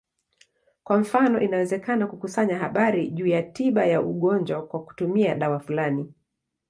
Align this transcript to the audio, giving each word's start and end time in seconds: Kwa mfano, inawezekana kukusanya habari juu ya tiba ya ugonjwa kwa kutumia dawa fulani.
Kwa 0.83 0.97
mfano, 0.99 1.39
inawezekana 1.41 2.07
kukusanya 2.07 2.57
habari 2.57 3.07
juu 3.09 3.27
ya 3.27 3.43
tiba 3.43 3.85
ya 3.85 4.01
ugonjwa 4.01 4.67
kwa 4.67 4.85
kutumia 4.85 5.35
dawa 5.35 5.59
fulani. 5.59 6.13